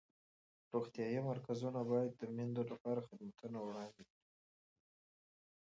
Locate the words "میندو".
2.35-2.63